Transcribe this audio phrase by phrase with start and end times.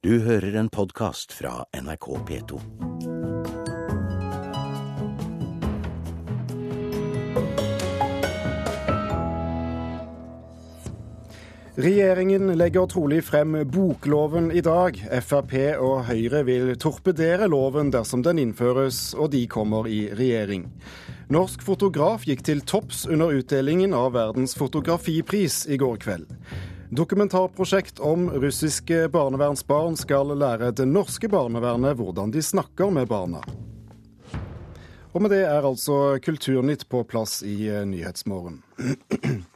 [0.00, 2.58] Du hører en podkast fra NRK P2.
[11.76, 14.96] Regjeringen legger trolig frem bokloven i dag.
[15.20, 15.52] Frp
[15.84, 20.70] og Høyre vil torpedere loven dersom den innføres og de kommer i regjering.
[21.28, 26.38] Norsk fotograf gikk til topps under utdelingen av verdens fotografipris i går kveld.
[26.90, 33.44] Dokumentarprosjekt om russiske barnevernsbarn skal lære det norske barnevernet hvordan de snakker med barna.
[35.14, 38.58] Og med det er altså Kulturnytt på plass i Nyhetsmorgen.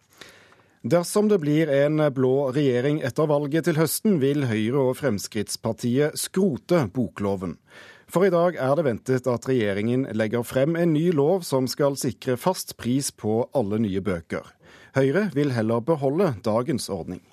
[0.94, 6.84] Dersom det blir en blå regjering etter valget til høsten, vil Høyre og Fremskrittspartiet skrote
[6.94, 7.58] bokloven.
[8.06, 11.98] For i dag er det ventet at regjeringen legger frem en ny lov som skal
[11.98, 14.55] sikre fast pris på alle nye bøker.
[14.94, 17.24] Høyre vil heller beholde dagens ordning.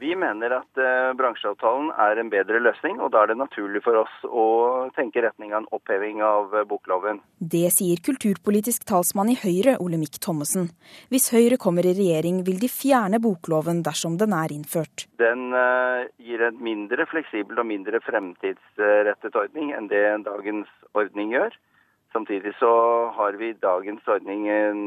[0.00, 3.98] Vi mener at eh, bransjeavtalen er en bedre løsning, og da er det naturlig for
[4.00, 4.44] oss å
[4.96, 7.20] tenke retning av en oppheving av eh, bokloven.
[7.36, 10.70] Det sier kulturpolitisk talsmann i Høyre, Olemic Thommessen.
[11.12, 15.04] Hvis Høyre kommer i regjering, vil de fjerne bokloven dersom den er innført.
[15.20, 21.52] Den eh, gir en mindre fleksibel og mindre fremtidsrettet ordning enn det dagens ordning gjør.
[22.12, 22.70] Samtidig så
[23.14, 24.80] har vi i dagens ordning en,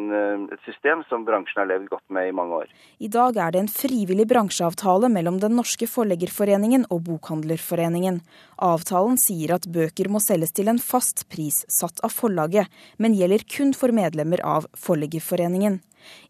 [0.51, 2.73] et system som bransjen har levd godt med i mange år.
[2.99, 8.19] I dag er det en frivillig bransjeavtale mellom Den norske forleggerforeningen og Bokhandlerforeningen.
[8.59, 12.67] Avtalen sier at bøker må selges til en fast pris satt av forlaget,
[12.99, 15.79] men gjelder kun for medlemmer av Forleggerforeningen.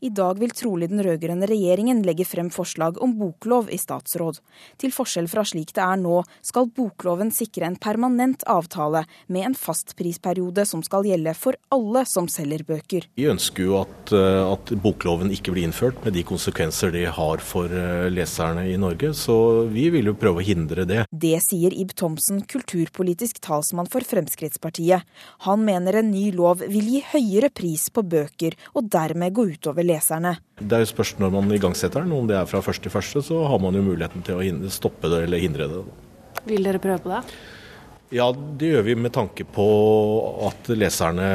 [0.01, 4.39] I dag vil trolig den rød-grønne regjeringen legge frem forslag om boklov i statsråd.
[4.81, 9.57] Til forskjell fra slik det er nå, skal bokloven sikre en permanent avtale med en
[9.57, 13.07] fastprisperiode som skal gjelde for alle som selger bøker.
[13.17, 17.43] Vi ønsker jo at, eh, at bokloven ikke blir innført, med de konsekvenser det har
[17.43, 19.13] for eh, leserne i Norge.
[19.17, 21.03] Så vi vil jo prøve å hindre det.
[21.11, 25.03] Det sier Ib Thomsen, kulturpolitisk talsmann for Fremskrittspartiet.
[25.47, 29.87] Han mener en ny lov vil gi høyere pris på bøker, og dermed gå utover
[29.87, 30.35] leserne.
[30.59, 32.11] Det er jo spørs når man igangsetter den.
[32.11, 35.11] Om det er fra første til første, så har man jo muligheten til å stoppe
[35.11, 35.83] det eller hindre det.
[36.49, 37.23] Vil dere prøve på det?
[38.13, 39.63] Ja, det gjør vi med tanke på
[40.45, 41.29] at leserne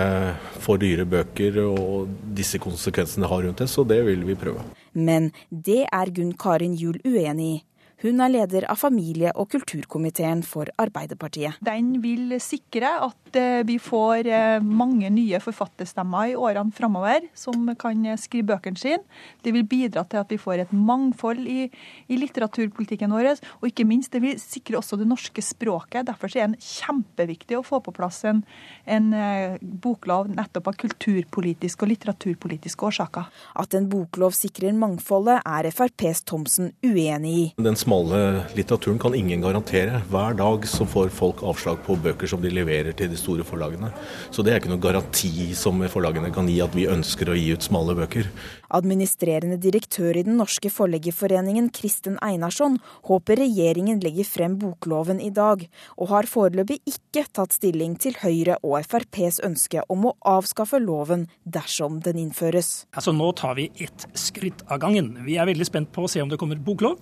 [0.62, 4.62] får dyre bøker og disse konsekvensene har rundt det, så det vil vi prøve.
[4.94, 7.56] Men det er Gunn Karin Juel uenig i.
[7.98, 11.56] Hun er leder av familie- og kulturkomiteen for Arbeiderpartiet.
[11.66, 17.66] Den vil sikre at eh, vi får eh, mange nye forfatterstemmer i årene framover som
[17.80, 19.02] kan skrive bøkene sine.
[19.42, 21.64] Det vil bidra til at vi får et mangfold i,
[22.06, 23.32] i litteraturpolitikken vår.
[23.58, 26.06] Og ikke minst, det vil sikre også det norske språket.
[26.06, 28.44] Derfor er det kjempeviktig å få på plass en,
[28.86, 33.26] en eh, boklov nettopp av kulturpolitiske og litteraturpolitiske årsaker.
[33.58, 37.44] At en boklov sikrer mangfoldet, er FrPs Thomsen uenig i.
[37.58, 40.02] Den smale litteraturen kan ingen garantere.
[40.12, 43.88] Hver dag så får folk avslag på bøker som de leverer til de store forlagene.
[44.30, 47.54] Så det er ikke noe garanti som forlagene kan gi at vi ønsker å gi
[47.56, 48.28] ut smale bøker.
[48.74, 55.64] Administrerende direktør i Den norske forleggerforeningen, Kristen Einarsson, håper regjeringen legger frem bokloven i dag,
[55.96, 61.26] og har foreløpig ikke tatt stilling til Høyre og FrPs ønske om å avskaffe loven
[61.44, 62.86] dersom den innføres.
[62.94, 65.14] Altså Nå tar vi ett skritt av gangen.
[65.26, 67.00] Vi er veldig spent på å se om det kommer boklov.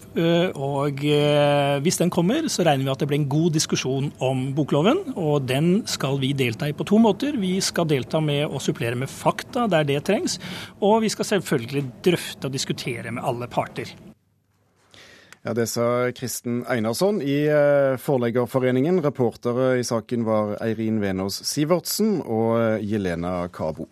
[0.56, 4.10] og og eh, hvis den kommer, så regner vi at det blir en god diskusjon
[4.22, 5.03] om bokloven.
[5.19, 7.38] Og den skal vi delta i på to måter.
[7.41, 10.38] Vi skal delta med å supplere med fakta der det trengs.
[10.81, 13.93] Og vi skal selvfølgelig drøfte og diskutere med alle parter.
[15.47, 18.99] Ja, Det sa Kristen Einarsson i eh, Forleggerforeningen.
[19.05, 23.87] Reportere i saken var Eirin Venås Sivertsen og Jelena Kabo.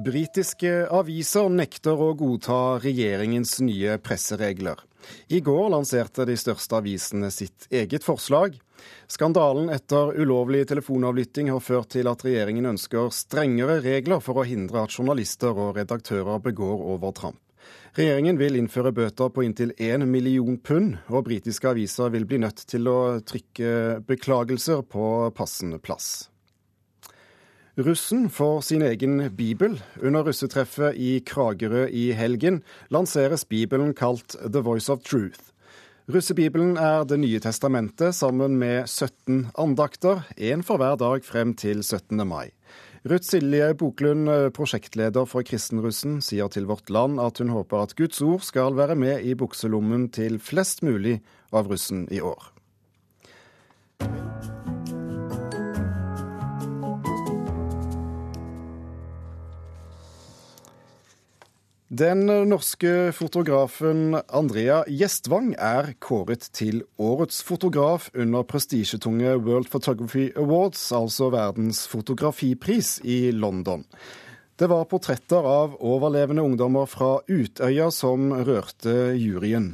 [0.00, 4.78] Britiske aviser nekter å godta regjeringens nye presseregler.
[5.28, 8.56] I går lanserte de største avisene sitt eget forslag.
[9.10, 14.84] Skandalen etter ulovlig telefonavlytting har ført til at regjeringen ønsker strengere regler for å hindre
[14.84, 17.40] at journalister og redaktører begår overtramp.
[17.98, 22.62] Regjeringen vil innføre bøter på inntil én million pund, og britiske aviser vil bli nødt
[22.70, 25.06] til å trykke beklagelser på
[25.36, 26.30] passende plass.
[27.80, 29.78] Russen får sin egen bibel.
[30.02, 32.60] Under russetreffet i Kragerø i helgen
[32.92, 35.50] lanseres bibelen kalt The Voice of Truth.
[36.08, 41.82] Russebibelen er Det nye testamentet sammen med 17 andakter, én for hver dag frem til
[41.84, 42.16] 17.
[42.26, 42.50] mai.
[43.04, 48.20] Ruth Silje Boklund, prosjektleder for Kristenrussen, sier til Vårt Land at hun håper at Guds
[48.22, 51.20] ord skal være med i bukselommen til flest mulig
[51.52, 52.48] av russen i år.
[61.90, 70.84] Den norske fotografen Andrea Gjestvang er kåret til årets fotograf under prestisjetunge World Photography Awards,
[70.94, 73.82] altså verdens fotografipris, i London.
[74.54, 79.72] Det var portretter av overlevende ungdommer fra Utøya som rørte juryen.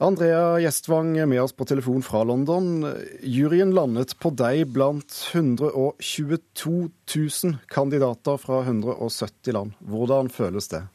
[0.00, 2.86] Andrea Gjestvang er med oss på telefon fra London.
[3.20, 9.76] Juryen landet på deg blant 122 000 kandidater fra 170 land.
[9.84, 10.86] Hvordan føles det?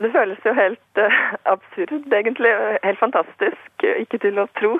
[0.00, 1.18] Det føles jo helt uh,
[1.52, 2.52] absurd, egentlig.
[2.84, 3.84] Helt fantastisk.
[3.84, 4.78] Ikke til å tro.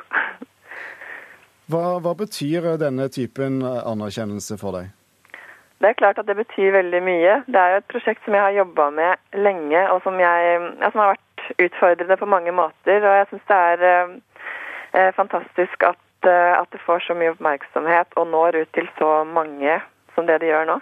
[1.70, 4.88] Hva, hva betyr denne typen anerkjennelse for deg?
[5.80, 7.34] Det er klart at det betyr veldig mye.
[7.48, 10.90] Det er jo et prosjekt som jeg har jobba med lenge, og som, jeg, ja,
[10.92, 11.30] som har vært
[11.64, 13.00] utfordrende på mange måter.
[13.00, 14.12] Og jeg syns det er eh,
[14.92, 19.22] eh, fantastisk at, eh, at, det får så mye oppmerksomhet og når ut til så
[19.24, 19.78] mange
[20.14, 20.76] som det det gjør nå.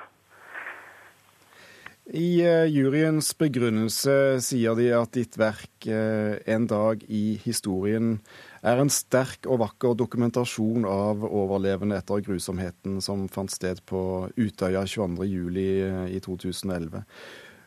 [2.08, 2.40] I
[2.72, 8.14] juryens begrunnelse sier de at ditt verk En dag i historien
[8.64, 14.00] er en sterk og vakker dokumentasjon av overlevende etter grusomheten som fant sted på
[14.40, 15.60] Utøya 22.07.
[16.08, 17.04] i 2011.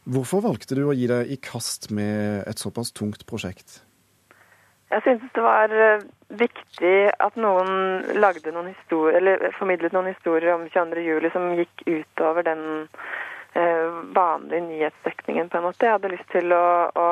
[0.09, 3.83] Hvorfor valgte du å gi deg i kast med et såpass tungt prosjekt?
[4.91, 6.01] Jeg syntes det var eh,
[6.41, 11.29] viktig at noen lagde noen historier, eller formidlet noen historier om 22.07.
[11.31, 12.65] som gikk utover den
[13.53, 15.85] eh, vanlige nyhetsdekningen, på en måte.
[15.85, 16.65] Jeg hadde lyst til å,
[16.95, 17.07] å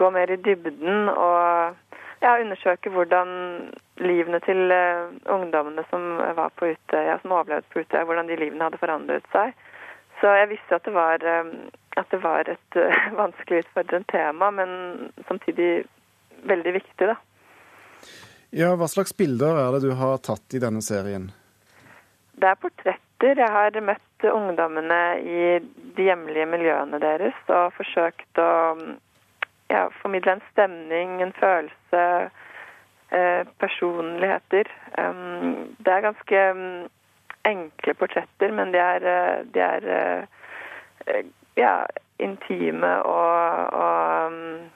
[0.00, 1.76] gå mer i dybden og
[2.24, 3.30] ja, undersøke hvordan
[4.00, 8.68] livene til uh, ungdommene som var på Utøya, som overlevde på Utøya, hvordan de livene
[8.68, 9.52] hadde forandret seg.
[10.20, 11.52] Så jeg visste at det var um,
[11.96, 12.80] at det var et
[13.22, 14.70] vanskelig utfordrende tema, men
[15.28, 15.84] samtidig
[16.44, 17.16] veldig viktig, da.
[18.56, 21.30] Ja, Hva slags bilder er det du har tatt i denne serien?
[22.36, 22.60] Det er
[23.16, 23.38] portretter.
[23.38, 25.58] Jeg har møtt ungdommene i
[25.96, 28.76] de hjemlige miljøene deres og forsøkt å
[29.70, 32.30] ja, formidle en stemning, en følelse,
[33.10, 34.66] eh, personligheter.
[34.98, 36.88] Um, det er ganske um,
[37.44, 40.26] enkle portretter, men de er, eh, de er
[41.56, 41.84] ja,
[42.18, 44.70] intime og, og um,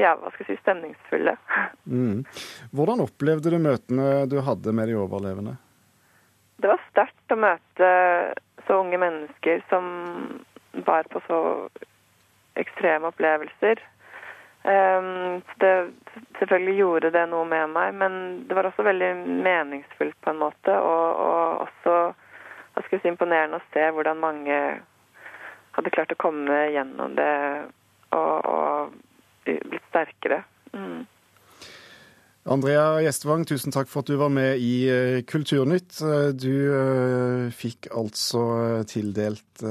[0.00, 1.36] ja, hva skal jeg si, stemningsfulle.
[1.84, 2.22] Mm.
[2.72, 5.52] Hvordan opplevde du møtene du hadde med de overlevende?
[6.56, 7.90] Det var sterkt å møte
[8.64, 9.90] så unge mennesker som
[10.86, 11.40] var på så
[12.56, 13.82] ekstreme opplevelser.
[14.64, 15.74] Um, det,
[16.38, 18.18] selvfølgelig gjorde det noe med meg, men
[18.48, 19.12] det var også veldig
[19.44, 20.72] meningsfullt på en måte.
[20.72, 21.96] Og, og også
[22.74, 24.60] hva skal jeg si, imponerende å se hvordan mange
[25.76, 27.32] hadde klart å komme gjennom det
[28.14, 28.73] og, og
[29.44, 30.42] blitt sterkere.
[30.74, 31.04] Mm.
[32.44, 35.96] Andrea Gjestvang, tusen takk for at du var med i eh, Kulturnytt.
[36.04, 38.42] Eh, du uh, fikk altså
[38.90, 39.64] tildelt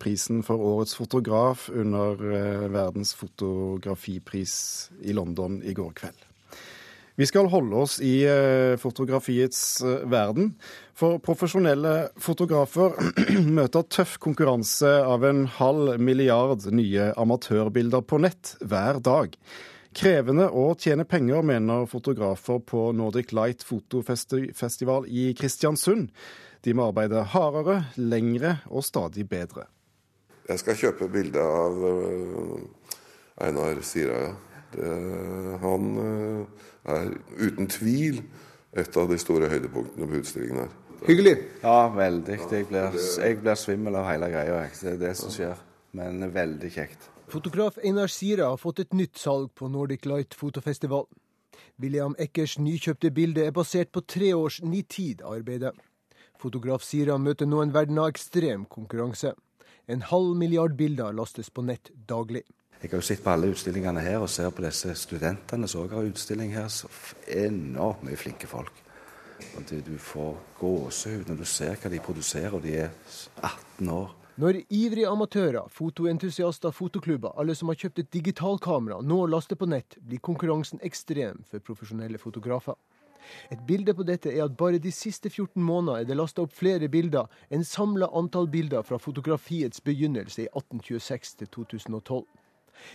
[0.00, 2.16] prisen for årets fotograf under
[2.70, 4.54] verdens fotografipris
[5.02, 6.29] i London i går kveld.
[7.20, 10.54] Vi skal holde oss i eh, fotografiets eh, verden.
[10.96, 12.96] For profesjonelle fotografer
[13.58, 19.36] møter tøff konkurranse av en halv milliard nye amatørbilder på nett hver dag.
[19.92, 26.08] Krevende å tjene penger, mener fotografer på Nordic Light Fotofestival i Kristiansund.
[26.64, 29.68] De må arbeide hardere, lengre og stadig bedre.
[30.48, 31.82] Jeg skal kjøpe bilde av
[33.44, 35.56] Einar Sira, Einar Siraja.
[35.64, 35.88] han
[36.84, 38.22] er uten tvil
[38.72, 40.74] et av de store høydepunktene på utstillingen her.
[41.06, 41.36] Hyggelig.
[41.62, 42.36] Ja, veldig.
[42.52, 44.60] Jeg blir, jeg blir svimmel av hele greia.
[44.80, 45.56] Det er det som skjer.
[45.96, 47.08] Men veldig kjekt.
[47.30, 51.06] Fotograf Einar Sira har fått et nytt salg på Nordic Light Fotofestival.
[51.80, 55.72] William Eckers nykjøpte bilde er basert på tre års nitid-arbeidet.
[56.40, 59.32] Fotograf Sira møter nå en verden av ekstrem konkurranse.
[59.88, 62.44] En halv milliard bilder lastes på nett daglig.
[62.80, 65.92] Jeg har jo sett på alle utstillingene her og ser på disse studentene som òg
[65.98, 66.70] har utstilling her.
[66.72, 66.88] Så
[67.28, 68.72] enormt mye flinke folk.
[69.58, 72.88] Og du får gåsehud når du ser hva de produserer, og de er
[73.44, 74.14] 18 år.
[74.40, 79.98] Når ivrige amatører, fotoentusiaster, fotoklubber, alle som har kjøpt et digitalkamera, nå laster på nett,
[80.00, 82.80] blir konkurransen ekstrem for profesjonelle fotografer.
[83.52, 86.56] Et bilde på dette er at bare de siste 14 måneder er det lasta opp
[86.56, 92.24] flere bilder enn samla antall bilder fra fotografiets begynnelse i 1826 til 2012.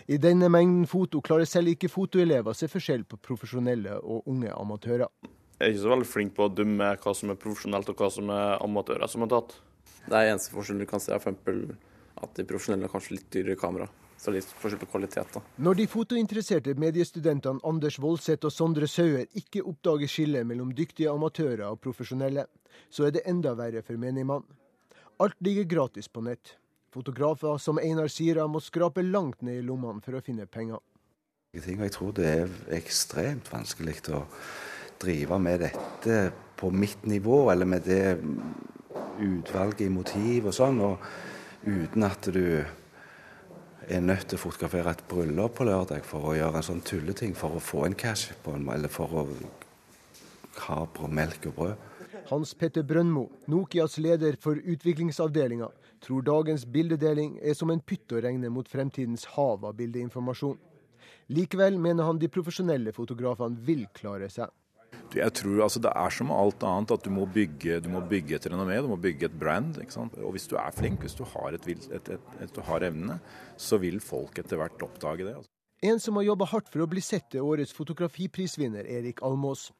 [0.07, 4.53] I denne mengden foto klarer selv ikke fotoelever å se forskjell på profesjonelle og unge
[4.53, 5.09] amatører.
[5.55, 8.09] Jeg er ikke så veldig flink på å dømme hva som er profesjonelt og hva
[8.11, 9.53] som er amatører som har tatt.
[10.05, 11.77] Det er eneste forskjell du kan se, er f.eks.
[12.21, 13.87] at de profesjonelle har kanskje litt dyrere kamera.
[14.19, 15.41] Så litt forskjell på kvalitet, da.
[15.63, 21.65] Når de fotointeresserte mediestudentene Anders Voldseth og Sondre Sauer ikke oppdager skillet mellom dyktige amatører
[21.69, 22.47] og profesjonelle,
[22.89, 24.45] så er det enda verre for menigmann.
[25.23, 26.55] Alt ligger gratis på nett.
[26.95, 30.79] Fotografer som Einar Sira må skrape langt ned i lommene for å finne penger.
[31.51, 34.21] Jeg tror det er ekstremt vanskelig å
[35.03, 36.19] drive med dette
[36.55, 38.15] på mitt nivå, eller med det
[39.19, 41.03] utvalget i motiv og sånn, og
[41.67, 46.61] uten at du er nødt til å fotografere et bryllup på lørdag for å gjøre
[46.61, 49.25] en sånn tulleting for å få en cash på en, eller for å
[50.69, 50.79] ha
[51.11, 51.91] melk og brød.
[52.31, 55.67] Hans Petter Brøndmo, Nokias leder for utviklingsavdelinga,
[56.05, 60.59] tror dagens bildedeling er som en pytt å regne mot fremtidens hav av bildeinformasjon.
[61.33, 64.53] Likevel mener han de profesjonelle fotografene vil klare seg.
[65.15, 68.37] Jeg tror altså, Det er som alt annet at du må bygge, du må bygge
[68.37, 69.77] et renommé, du må bygge et brand.
[69.77, 73.19] Og Hvis du er flink, hvis du har, et, et, et, du har evnene,
[73.57, 75.35] så vil folk etter hvert oppdage det.
[75.35, 75.51] Altså.
[75.83, 79.71] En som har jobba hardt for å bli sett til årets fotografiprisvinner, Erik Almås.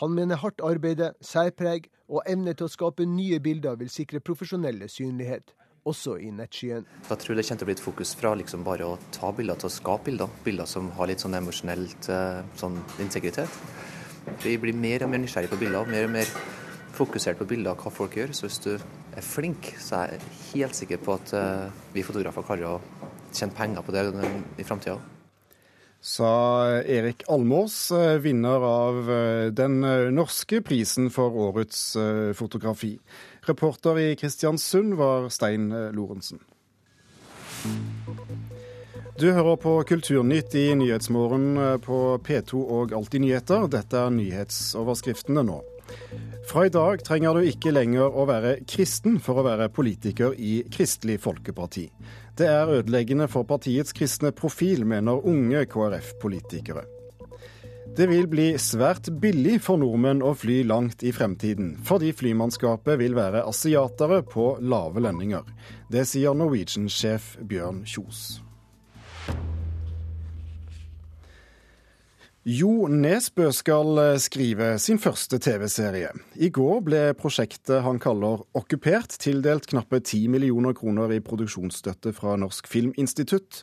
[0.00, 4.88] Han mener hardt arbeide, særpreg og evne til å skape nye bilder vil sikre profesjonelle
[4.90, 5.54] synlighet,
[5.88, 6.86] også i nettskyen.
[7.08, 9.60] Jeg tror det kommer til å bli et fokus fra liksom bare å ta bilder
[9.60, 10.32] til å skape bilder.
[10.44, 13.60] Bilder som har litt sånn emosjonelt eh, sånn integritet.
[14.44, 16.30] Vi blir mer og mer nysgjerrig på bilder, mer og mer
[16.94, 18.32] fokusert på bilder av hva folk gjør.
[18.36, 22.46] Så hvis du er flink, så er jeg helt sikker på at eh, vi fotografer
[22.46, 24.08] klarer å tjene penger på det
[24.58, 25.00] i framtida
[26.04, 31.96] sa Erik Almås, eh, vinner av eh, den eh, norske prisen for årets
[32.36, 32.98] fotografi.
[33.48, 36.42] Reporter i Kristiansund var Stein Lorentzen.
[39.16, 43.68] Du hører på Kulturnytt i Nyhetsmorgen på P2 og Alltid nyheter.
[43.72, 45.60] Dette er nyhetsoverskriftene nå.
[46.48, 50.58] Fra i dag trenger du ikke lenger å være kristen for å være politiker i
[50.72, 51.86] Kristelig Folkeparti.
[52.34, 56.82] Det er ødeleggende for partiets kristne profil, mener unge KrF-politikere.
[57.94, 63.14] Det vil bli svært billig for nordmenn å fly langt i fremtiden, fordi flymannskapet vil
[63.14, 65.46] være asiatere på lave lønninger.
[65.94, 68.43] Det sier Norwegian-sjef Bjørn Kjos.
[72.44, 76.10] Jo Nesbø skal eh, skrive sin første TV-serie.
[76.36, 82.34] I går ble prosjektet han kaller Okkupert tildelt knappe 10 millioner kroner i produksjonsstøtte fra
[82.36, 83.62] Norsk Filminstitutt.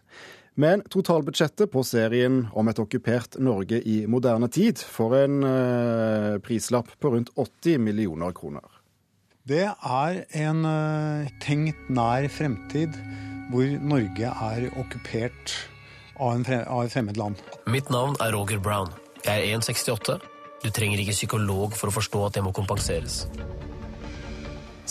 [0.58, 6.90] Men totalbudsjettet på serien om et okkupert Norge i moderne tid får en eh, prislapp
[6.98, 8.66] på rundt 80 millioner kroner.
[9.46, 12.98] Det er en eh, tenkt nær fremtid
[13.54, 15.54] hvor Norge er okkupert
[16.22, 17.42] av, en frem, av et fremmed land.
[17.72, 18.94] Mitt navn er Roger Brown.
[19.26, 20.20] Jeg er 1,68.
[20.62, 23.26] Du trenger ikke psykolog for å forstå at det må kompenseres.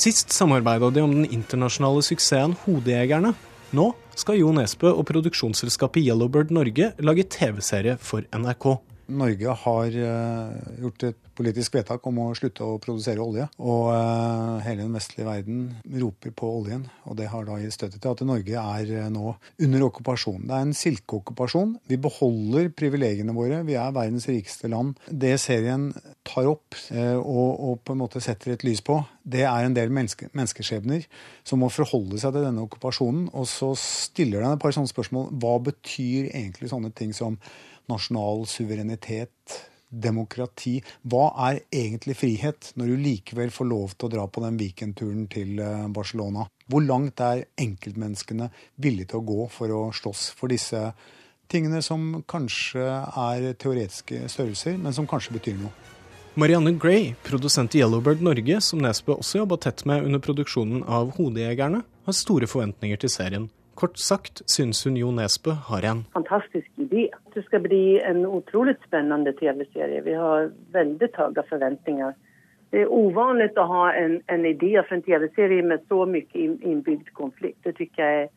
[0.00, 3.34] Sist samarbeida de om den internasjonale suksessen Hodejegerne.
[3.76, 8.72] Nå skal Jo Nesbø og produksjonsselskapet Yellowbird Norge lage TV-serie for NRK.
[9.10, 13.46] Norge har uh, gjort et politisk vedtak om å slutte å produsere olje.
[13.62, 15.62] Og uh, hele den vestlige verden
[16.02, 16.86] roper på oljen.
[17.08, 19.34] Og det har da gitt støtte til at Norge er uh, nå
[19.66, 20.46] under okkupasjon.
[20.48, 21.76] Det er en silkeokkupasjon.
[21.90, 23.62] Vi beholder privilegiene våre.
[23.68, 24.98] Vi er verdens rikeste land.
[25.10, 25.90] Det serien
[26.26, 29.00] tar opp og, på en måte setter et lys på,
[29.30, 31.06] det er en del menneske, menneskeskjebner
[31.46, 33.28] som må forholde seg til denne okkupasjonen.
[33.36, 35.30] Og så stiller den et par sånne spørsmål.
[35.42, 37.38] Hva betyr egentlig sånne ting som
[37.90, 39.58] nasjonal suverenitet,
[39.90, 40.78] demokrati.
[41.02, 45.26] Hva er egentlig frihet, når du likevel får lov til å dra på den weekendturen
[45.32, 46.46] til eh, Barcelona?
[46.70, 50.92] Hvor langt er enkeltmenneskene villige til å gå for å slåss for disse
[51.50, 55.74] tingene som kanskje er teoretiske størrelser, men som kanskje betyr noe?
[56.38, 61.10] Marianne Gray, produsent i Yellowbird Norge, som Nesbø også jobba tett med under produksjonen av
[61.16, 63.48] Hodejegerne, har store forventninger til serien.
[63.74, 67.08] Kort sagt syns hun Jo Nesbø har en Fantastisk idé.
[67.34, 70.02] Det skal bli en utrolig spennende TV-serie.
[70.02, 72.18] Vi har veldig høye forventninger.
[72.70, 77.10] Det er uvanlig å ha en, en idé for en TV-serie med så mye innbygd
[77.18, 77.58] konflikt.
[77.64, 78.28] Det syns jeg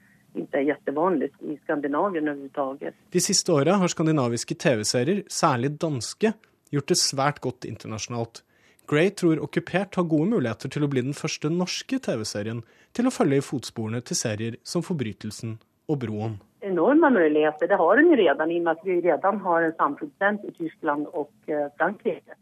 [0.42, 2.96] ikke er kjempevanlig i Skandinavia overhodet.
[3.14, 6.34] De siste åra har skandinaviske TV-serier, særlig danske,
[6.74, 8.42] gjort det svært godt internasjonalt.
[8.90, 13.14] Gray tror Okkupert har gode muligheter til å bli den første norske TV-serien til å
[13.14, 15.56] følge i fotsporene til serier som Forbrytelsen
[15.88, 16.42] og Broen.
[16.64, 17.68] Enorme möjligheter.
[17.68, 20.52] Det har den ju redan, i och med att vi redan har en samproducent i
[20.52, 22.36] Tyskland og eh, Frankrike.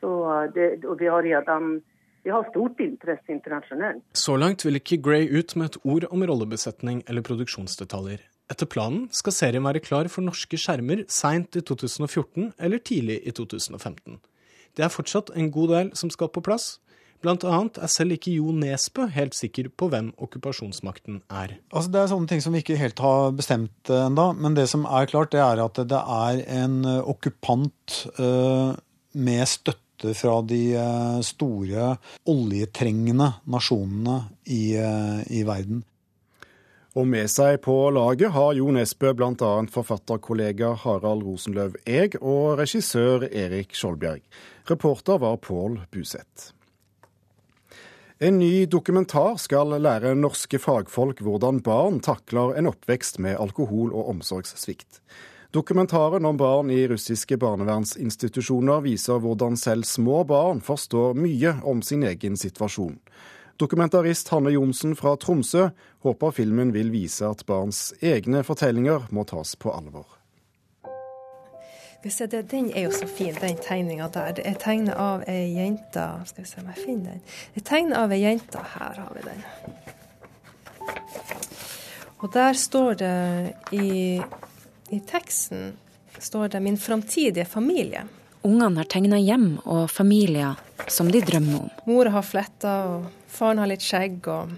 [0.00, 0.10] Så
[0.54, 1.82] det, och vi har redan
[2.24, 4.02] vi har stort interesse internasjonalt.
[4.12, 8.22] Så langt vil ikke Gray ut med et ord om rollebesetning eller produksjonsdetaljer.
[8.52, 13.34] Etter planen skal serien være klar for norske skjermer seint i 2014 eller tidlig i
[13.34, 14.20] 2015.
[14.76, 16.76] Det er fortsatt en god del som skal på plass.
[17.22, 21.56] Blant annet er selv ikke Jo Nesbø helt sikker på hvem okkupasjonsmakten er.
[21.70, 24.66] Altså, det er sånne ting som vi ikke helt har bestemt uh, enda, men det
[24.72, 28.74] som er klart, det er at det er en uh, okkupant uh,
[29.14, 30.74] med støtte fra de
[31.22, 31.92] store
[32.26, 34.16] oljetrengende nasjonene
[34.50, 35.84] i, i verden.
[36.98, 39.52] Og med seg på laget har Jo Nesbø bl.a.
[39.70, 44.26] forfatterkollega Harald Rosenløv Eeg og regissør Erik Skjoldbjerg.
[44.68, 46.50] Reporter var Pål Buseth.
[48.22, 54.12] En ny dokumentar skal lære norske fagfolk hvordan barn takler en oppvekst med alkohol- og
[54.12, 55.00] omsorgssvikt.
[55.50, 62.06] Dokumentaren om barn i russiske barnevernsinstitusjoner viser hvordan selv små barn forstår mye om sin
[62.06, 62.94] egen situasjon.
[63.58, 65.72] Dokumentarist Hanne Johnsen fra Tromsø
[66.06, 70.21] håper filmen vil vise at barns egne fortellinger må tas på alvor.
[72.02, 74.32] Den er jo så fin, den tegninga der.
[74.34, 77.20] Det er tegnet av ei jente Skal vi se om jeg finner den.
[77.54, 78.58] Det er tegnet av ei jente.
[78.58, 79.44] Her har vi den.
[82.22, 83.14] Og der står det
[83.70, 84.18] i,
[84.90, 85.72] i teksten
[86.18, 88.06] står det 'min framtidige familie'.
[88.42, 91.70] Ungene har tegna hjem og familier som de drømmer om.
[91.86, 94.48] Mora har fletta, og faren har litt skjegg, og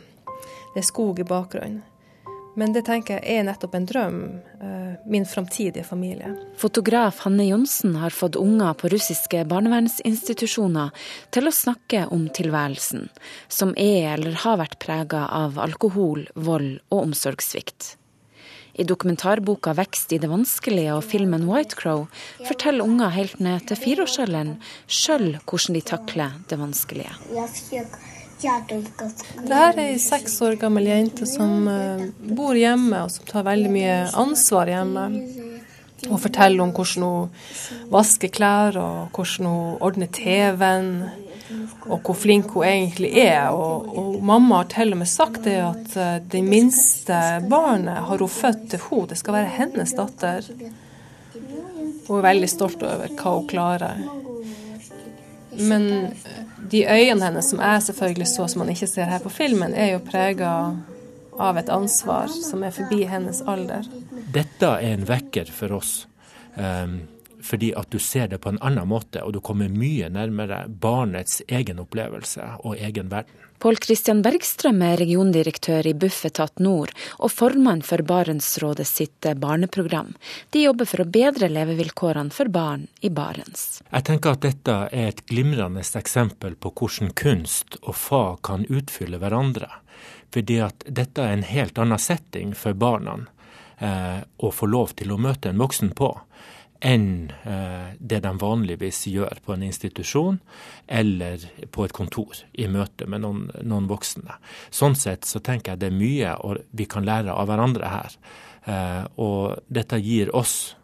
[0.74, 1.82] det er skog i bakgrunnen.
[2.54, 4.20] Men det tenker jeg er nettopp en drøm.
[5.10, 6.30] Min framtidige familie.
[6.56, 10.94] Fotograf Hanne Johnsen har fått unger på russiske barnevernsinstitusjoner
[11.34, 13.10] til å snakke om tilværelsen,
[13.52, 17.96] som er eller har vært prega av alkohol, vold og omsorgssvikt.
[18.74, 22.08] I dokumentarboka 'Vekst i det vanskelige' og filmen 'White Crow'
[22.48, 24.56] forteller unger helt ned til fireårsalderen
[24.88, 27.14] sjøl hvordan de takler det vanskelige.
[28.42, 31.68] Det her er ei seks år gammel jente som
[32.34, 35.08] bor hjemme, og som tar veldig mye ansvar hjemme.
[36.04, 40.90] Hun forteller om hvordan hun vasker klær, og hvordan hun ordner TV-en,
[41.84, 43.48] og hvor flink hun egentlig er.
[43.52, 45.96] Og, og mamma har til og med sagt det at
[46.32, 49.08] det minste barnet har hun født til henne.
[49.12, 50.52] Det skal være hennes datter.
[52.04, 54.04] Hun er veldig stolt over hva hun klarer.
[55.58, 56.14] Men
[56.70, 59.94] de øynene hennes, som jeg selvfølgelig så som man ikke ser her på filmen, er
[59.94, 60.50] jo prega
[61.38, 63.86] av et ansvar som er forbi hennes alder.
[64.34, 65.94] Dette er en vekker for oss.
[66.54, 67.02] Um,
[67.44, 71.42] fordi at du ser det på en annen måte, og du kommer mye nærmere barnets
[71.48, 73.44] egen opplevelse og egen verden.
[73.64, 80.10] Pål Kristian Bergstrøm er regiondirektør i Bufetat Nord og formann for Barentsrådet sitt barneprogram.
[80.52, 83.80] De jobber for å bedre levevilkårene for barn i Barents.
[83.88, 89.22] Jeg tenker at dette er et glimrende eksempel på hvordan kunst og fag kan utfylle
[89.22, 89.70] hverandre.
[90.34, 93.20] Fordi at dette er en helt annen setting for barna
[93.78, 96.10] eh, å få lov til å møte en voksen på
[96.80, 97.32] enn
[97.98, 100.38] det de vanligvis gjør på en institusjon
[100.86, 104.38] eller på et kontor i møte med noen, noen voksne.
[104.70, 106.34] Sånn sett så tenker jeg det er mye
[106.76, 108.16] vi kan lære av hverandre her.
[109.20, 110.74] Og dette gir oss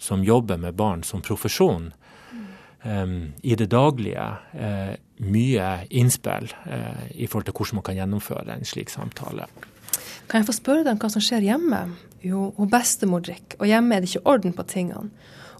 [0.00, 1.90] som jobber med barn som profesjon,
[2.80, 4.26] i det daglige
[5.20, 9.44] mye innspill i forhold til hvordan man kan gjennomføre en slik samtale.
[10.30, 11.82] Kan jeg få spørre deg hva som skjer hjemme?
[12.24, 15.10] Jo, hun bestemor drikker, og hjemme er det ikke orden på tingene.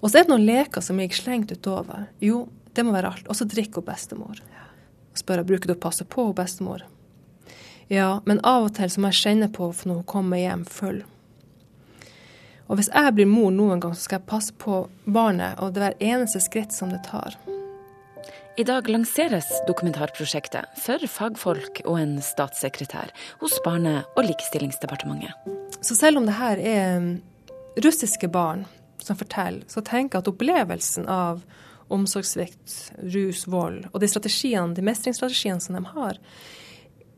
[0.00, 2.08] Og så er det noen leker som gikk slengt utover.
[2.24, 3.28] Jo, det må være alt.
[3.28, 4.40] Og så drikker hun bestemor.
[5.10, 6.86] Og spør jeg bruker du å passe på bestemor.
[7.90, 10.64] Ja, men av og til så må jeg kjenne på for når hun kommer hjem
[10.68, 11.02] full.
[12.70, 15.82] Og hvis jeg blir mor noen gang, så skal jeg passe på barnet og det
[15.82, 17.34] hver eneste skritt som det tar.
[18.58, 23.10] I dag lanseres dokumentarprosjektet for fagfolk og en statssekretær
[23.40, 25.34] hos Barne- og likestillingsdepartementet.
[25.82, 27.08] Så selv om det her er
[27.82, 28.66] russiske barn
[29.10, 31.42] som forteller, så tenker jeg at opplevelsen av
[31.90, 36.20] omsorgssvikt, rus, vold og de strategiene, de mestringsstrategiene som de har,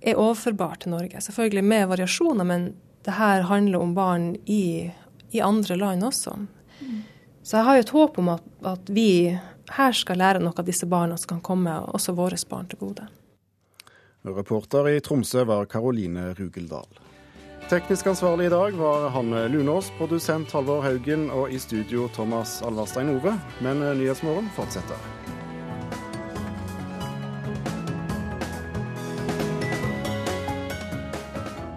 [0.00, 1.20] er overførbar til Norge.
[1.20, 2.70] Selvfølgelig med variasjoner, men
[3.04, 4.90] det her handler om barn i,
[5.30, 6.34] i andre land også.
[6.80, 7.02] Mm.
[7.42, 9.08] Så jeg har jo et håp om at, at, vi
[9.76, 13.06] her skal lære noe av disse barna som kan komme også våre barn til gode.
[14.22, 16.88] Reporter i Tromsø var Karoline Rugeldal.
[17.70, 23.14] Teknisk ansvarlig i dag var Hanne Lunås, produsent Halvor Haugen og i studio Thomas Alverstein
[23.14, 23.32] Ove.
[23.64, 24.96] Men Nyhetsmorgen fortsetter.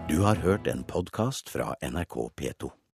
[0.09, 2.75] Du har hørt en podkast fra NRK P2.